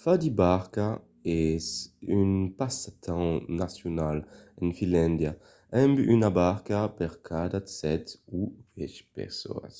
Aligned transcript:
fa 0.00 0.12
de 0.22 0.30
barca 0.42 0.86
es 1.48 1.66
un 2.18 2.30
passatemps 2.60 3.44
nacional 3.62 4.18
en 4.62 4.68
finlàndia 4.78 5.32
amb 5.82 5.96
una 6.14 6.30
barca 6.42 6.80
per 6.98 7.10
cada 7.28 7.58
sèt 7.78 8.04
o 8.38 8.40
uèch 8.78 8.98
personas 9.16 9.76